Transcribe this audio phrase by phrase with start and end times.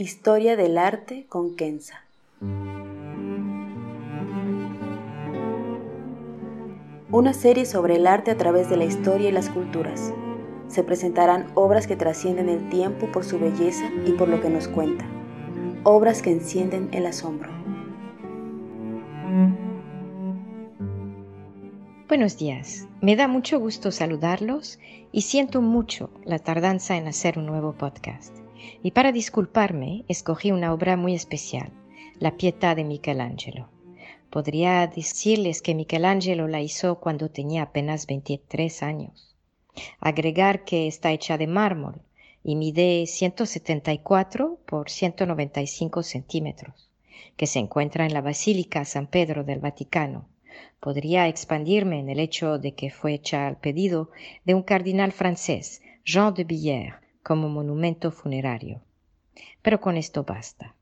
[0.00, 2.04] Historia del arte con Kenza.
[7.10, 10.14] Una serie sobre el arte a través de la historia y las culturas.
[10.68, 14.68] Se presentarán obras que trascienden el tiempo por su belleza y por lo que nos
[14.68, 15.04] cuenta.
[15.82, 17.50] Obras que encienden el asombro.
[22.06, 24.78] Buenos días, me da mucho gusto saludarlos
[25.10, 28.47] y siento mucho la tardanza en hacer un nuevo podcast.
[28.82, 31.72] Y para disculparme, escogí una obra muy especial,
[32.18, 33.68] La Pietà de Michelangelo.
[34.30, 39.36] Podría decirles que Michelangelo la hizo cuando tenía apenas 23 años.
[40.00, 42.02] Agregar que está hecha de mármol
[42.42, 46.90] y mide 174 por 195 centímetros,
[47.36, 50.26] que se encuentra en la Basílica San Pedro del Vaticano.
[50.80, 54.10] Podría expandirme en el hecho de que fue hecha al pedido
[54.44, 58.80] de un cardenal francés, Jean de Billère, como monumento funerario.
[59.62, 60.74] Pero con esto basta.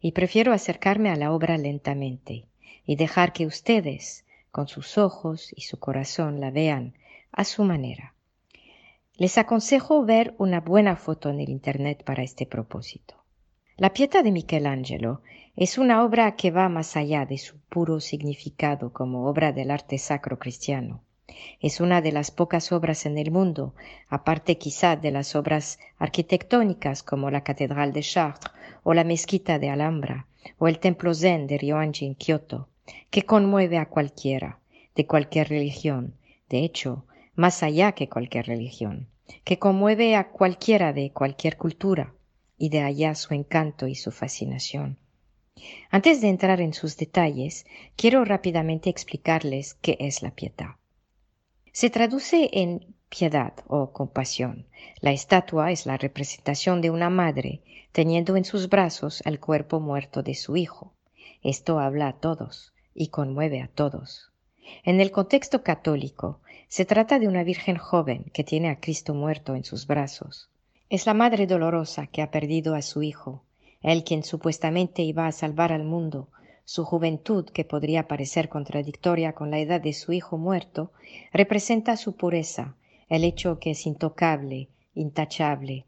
[0.00, 2.46] Y prefiero acercarme a la obra lentamente
[2.86, 6.94] y dejar que ustedes, con sus ojos y su corazón, la vean
[7.32, 8.14] a su manera.
[9.16, 13.14] Les aconsejo ver una buena foto en el Internet para este propósito.
[13.76, 15.20] La Pieta de Michelangelo
[15.56, 19.98] es una obra que va más allá de su puro significado como obra del arte
[19.98, 21.00] sacro cristiano.
[21.58, 23.74] Es una de las pocas obras en el mundo,
[24.08, 29.70] aparte quizá de las obras arquitectónicas como la Catedral de Chartres o la Mezquita de
[29.70, 30.26] Alhambra
[30.58, 32.68] o el Templo Zen de Ryoanji en Kioto,
[33.08, 34.58] que conmueve a cualquiera,
[34.94, 36.14] de cualquier religión,
[36.50, 39.08] de hecho, más allá que cualquier religión,
[39.44, 42.12] que conmueve a cualquiera de cualquier cultura,
[42.58, 44.98] y de allá su encanto y su fascinación.
[45.90, 47.64] Antes de entrar en sus detalles,
[47.96, 50.76] quiero rápidamente explicarles qué es la piedad.
[51.74, 54.64] Se traduce en piedad o compasión.
[55.00, 60.22] La estatua es la representación de una madre teniendo en sus brazos el cuerpo muerto
[60.22, 60.92] de su hijo.
[61.42, 64.30] Esto habla a todos y conmueve a todos.
[64.84, 69.56] En el contexto católico, se trata de una virgen joven que tiene a Cristo muerto
[69.56, 70.48] en sus brazos.
[70.90, 73.42] Es la madre dolorosa que ha perdido a su hijo,
[73.82, 76.28] él quien supuestamente iba a salvar al mundo,
[76.64, 80.92] su juventud, que podría parecer contradictoria con la edad de su hijo muerto,
[81.32, 82.76] representa su pureza,
[83.08, 85.84] el hecho que es intocable, intachable.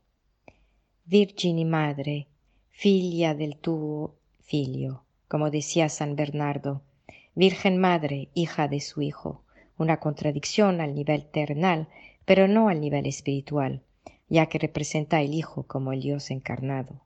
[1.04, 2.26] Virgini madre,
[2.70, 6.82] figlia del tuo figlio, como decía San Bernardo,
[7.34, 9.42] Virgen madre, hija de su hijo,
[9.76, 11.88] una contradicción al nivel terrenal,
[12.24, 13.82] pero no al nivel espiritual,
[14.28, 17.02] ya que representa el Hijo como el Dios encarnado.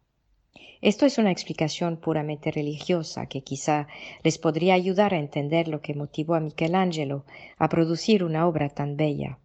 [0.83, 3.87] Esto es una explicación puramente religiosa que quizá
[4.23, 7.27] les podría ayudar a entender lo que motivó a Michelangelo
[7.59, 9.39] a producir una obra tan bella.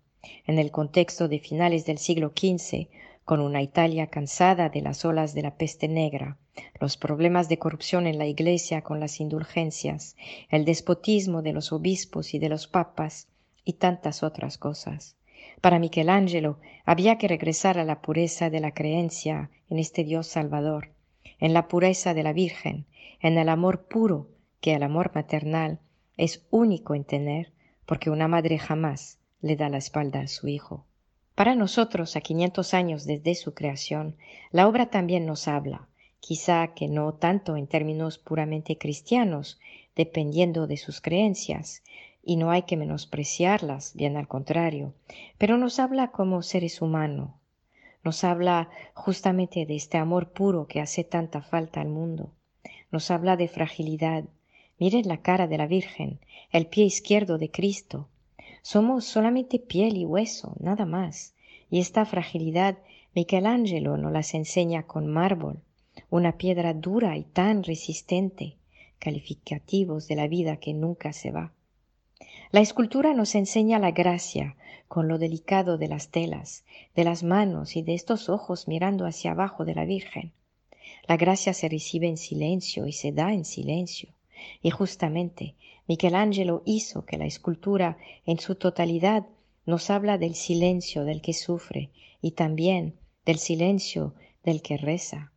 [0.48, 2.88] En el contexto de finales del siglo XV,
[3.26, 6.38] con una Italia cansada de las olas de la peste negra,
[6.80, 10.16] los problemas de corrupción en la Iglesia con las indulgencias,
[10.50, 13.28] el despotismo de los obispos y de los papas,
[13.66, 15.18] y tantas otras cosas.
[15.60, 20.95] Para Michelangelo había que regresar a la pureza de la creencia en este Dios Salvador,
[21.40, 22.86] en la pureza de la Virgen,
[23.20, 24.30] en el amor puro
[24.62, 25.80] que el amor maternal
[26.18, 27.52] es único en tener,
[27.86, 30.86] porque una madre jamás le da la espalda a su hijo.
[31.36, 34.16] Para nosotros, a quinientos años desde su creación,
[34.52, 35.88] la obra también nos habla,
[36.20, 39.60] quizá que no tanto en términos puramente cristianos,
[39.96, 41.84] dependiendo de sus creencias,
[42.24, 44.94] y no hay que menospreciarlas, bien al contrario,
[45.38, 47.32] pero nos habla como seres humanos,
[48.06, 52.30] nos habla justamente de este amor puro que hace tanta falta al mundo.
[52.92, 54.26] Nos habla de fragilidad.
[54.78, 56.20] Miren la cara de la Virgen,
[56.52, 58.08] el pie izquierdo de Cristo.
[58.62, 61.34] Somos solamente piel y hueso, nada más.
[61.72, 62.78] Y esta fragilidad
[63.16, 65.64] Michelangelo nos las enseña con mármol,
[66.12, 68.58] una piedra dura y tan resistente,
[69.00, 71.55] calificativos de la vida que nunca se va.
[72.52, 74.56] La escultura nos enseña la gracia,
[74.88, 76.64] con lo delicado de las telas,
[76.96, 80.32] de las manos y de estos ojos mirando hacia abajo de la Virgen.
[81.08, 84.14] La gracia se recibe en silencio y se da en silencio.
[84.62, 85.56] Y justamente
[85.88, 89.26] Michelangelo hizo que la escultura en su totalidad
[89.66, 91.90] nos habla del silencio del que sufre
[92.22, 92.96] y también
[93.26, 94.14] del silencio
[94.44, 95.32] del que reza.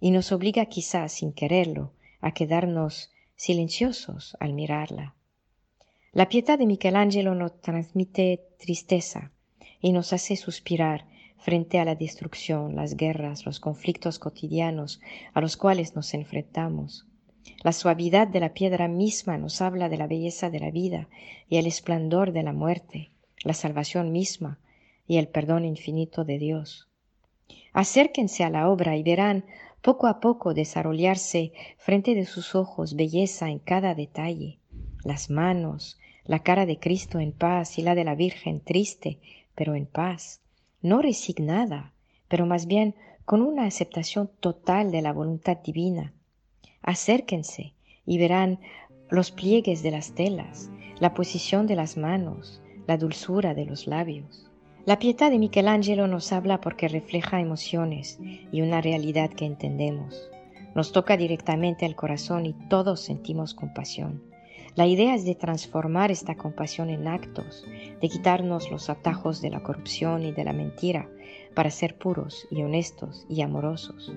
[0.00, 5.14] Y nos obliga quizás sin quererlo a quedarnos silenciosos al mirarla.
[6.12, 9.30] La piedad de Michelangelo nos transmite tristeza
[9.78, 11.06] y nos hace suspirar
[11.36, 15.02] frente a la destrucción, las guerras, los conflictos cotidianos
[15.34, 17.06] a los cuales nos enfrentamos.
[17.62, 21.08] La suavidad de la piedra misma nos habla de la belleza de la vida
[21.46, 23.10] y el esplendor de la muerte,
[23.44, 24.58] la salvación misma
[25.06, 26.88] y el perdón infinito de Dios.
[27.74, 29.44] Acérquense a la obra y verán
[29.82, 34.57] poco a poco desarrollarse frente de sus ojos belleza en cada detalle,
[35.04, 39.18] las manos, la cara de Cristo en paz y la de la Virgen triste,
[39.54, 40.40] pero en paz,
[40.82, 41.92] no resignada,
[42.28, 46.12] pero más bien con una aceptación total de la voluntad divina.
[46.82, 47.74] Acérquense
[48.06, 48.58] y verán
[49.10, 50.70] los pliegues de las telas,
[51.00, 54.50] la posición de las manos, la dulzura de los labios.
[54.86, 58.18] La pietà de Michelangelo nos habla porque refleja emociones
[58.50, 60.30] y una realidad que entendemos.
[60.74, 64.22] Nos toca directamente el corazón y todos sentimos compasión.
[64.78, 67.66] La idea es de transformar esta compasión en actos,
[68.00, 71.10] de quitarnos los atajos de la corrupción y de la mentira
[71.56, 74.12] para ser puros y honestos y amorosos.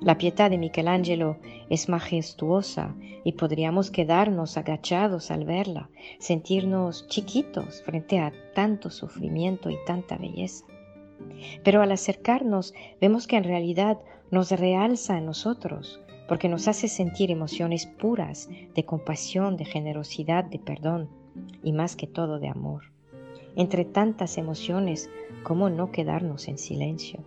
[0.00, 1.36] La pietà de Michelangelo
[1.68, 2.94] es majestuosa
[3.24, 5.90] y podríamos quedarnos agachados al verla,
[6.20, 10.64] sentirnos chiquitos frente a tanto sufrimiento y tanta belleza.
[11.64, 13.98] Pero al acercarnos vemos que en realidad
[14.30, 16.00] nos realza en nosotros,
[16.32, 21.10] porque nos hace sentir emociones puras de compasión, de generosidad, de perdón
[21.62, 22.84] y más que todo de amor.
[23.54, 25.10] Entre tantas emociones,
[25.42, 27.20] ¿cómo no quedarnos en silencio?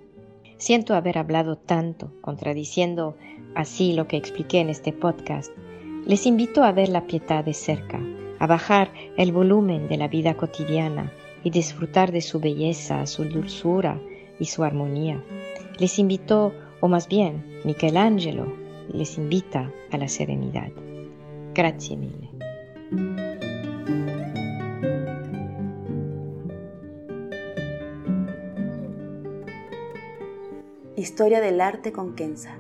[0.58, 3.16] Siento haber hablado tanto, contradiciendo
[3.54, 5.52] así lo que expliqué en este podcast.
[6.08, 8.02] Les invito a ver la piedad de cerca,
[8.40, 11.14] a bajar el volumen de la vida cotidiana
[11.44, 14.02] y disfrutar de su belleza, su dulzura
[14.40, 15.24] y su armonía.
[15.78, 20.72] Les invito, o más bien, Michelangelo, les invita a la serenidad.
[21.54, 22.30] Grazie mille.
[30.96, 32.58] Historia del arte con Kenza.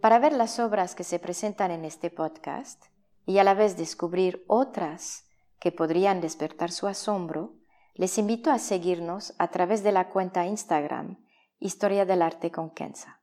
[0.00, 2.84] Para ver las obras que se presentan en este podcast
[3.26, 5.24] y a la vez descubrir otras
[5.58, 7.57] que podrían despertar su asombro,
[7.98, 11.18] les invito a seguirnos a través de la cuenta Instagram
[11.58, 13.20] Historia del Arte con Kenza.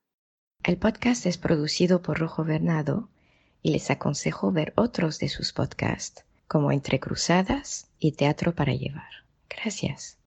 [0.63, 3.07] El podcast es producido por Rojo Bernado
[3.61, 9.23] y les aconsejo ver otros de sus podcasts, como Entre Cruzadas y Teatro para Llevar.
[9.49, 10.17] Gracias.